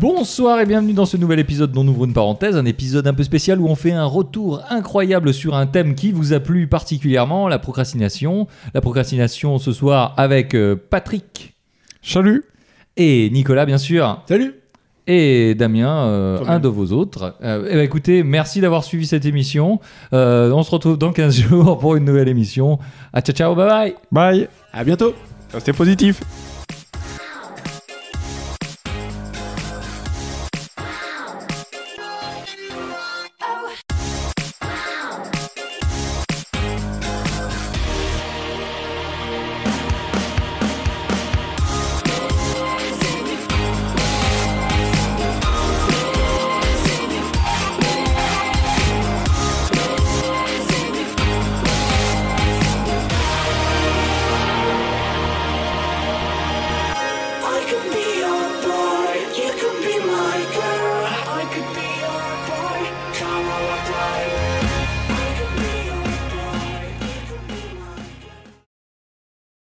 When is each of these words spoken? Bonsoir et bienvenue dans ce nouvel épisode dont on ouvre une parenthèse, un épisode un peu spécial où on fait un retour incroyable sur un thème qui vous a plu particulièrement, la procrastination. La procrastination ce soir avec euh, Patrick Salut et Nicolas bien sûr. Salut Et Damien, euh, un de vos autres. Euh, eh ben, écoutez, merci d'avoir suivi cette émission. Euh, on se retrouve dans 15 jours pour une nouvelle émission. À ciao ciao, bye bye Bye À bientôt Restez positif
Bonsoir 0.00 0.60
et 0.60 0.66
bienvenue 0.66 0.92
dans 0.92 1.06
ce 1.06 1.16
nouvel 1.16 1.38
épisode 1.38 1.72
dont 1.72 1.82
on 1.82 1.88
ouvre 1.88 2.04
une 2.04 2.12
parenthèse, 2.12 2.56
un 2.56 2.64
épisode 2.64 3.06
un 3.06 3.14
peu 3.14 3.22
spécial 3.22 3.60
où 3.60 3.68
on 3.68 3.74
fait 3.74 3.92
un 3.92 4.04
retour 4.04 4.60
incroyable 4.68 5.32
sur 5.32 5.54
un 5.54 5.66
thème 5.66 5.94
qui 5.94 6.12
vous 6.12 6.32
a 6.32 6.40
plu 6.40 6.66
particulièrement, 6.66 7.48
la 7.48 7.58
procrastination. 7.58 8.46
La 8.74 8.80
procrastination 8.80 9.58
ce 9.58 9.72
soir 9.72 10.14
avec 10.16 10.54
euh, 10.54 10.76
Patrick 10.90 11.54
Salut 12.02 12.44
et 12.96 13.30
Nicolas 13.30 13.66
bien 13.66 13.78
sûr. 13.78 14.22
Salut 14.28 14.54
Et 15.06 15.54
Damien, 15.54 16.06
euh, 16.06 16.44
un 16.46 16.58
de 16.58 16.68
vos 16.68 16.86
autres. 16.92 17.36
Euh, 17.42 17.68
eh 17.70 17.74
ben, 17.74 17.80
écoutez, 17.80 18.22
merci 18.22 18.60
d'avoir 18.60 18.84
suivi 18.84 19.06
cette 19.06 19.24
émission. 19.24 19.80
Euh, 20.12 20.50
on 20.52 20.62
se 20.62 20.70
retrouve 20.70 20.98
dans 20.98 21.12
15 21.12 21.34
jours 21.48 21.78
pour 21.78 21.96
une 21.96 22.04
nouvelle 22.04 22.28
émission. 22.28 22.78
À 23.12 23.20
ciao 23.20 23.34
ciao, 23.34 23.54
bye 23.54 23.66
bye 23.66 23.94
Bye 24.10 24.48
À 24.72 24.84
bientôt 24.84 25.14
Restez 25.52 25.72
positif 25.72 26.20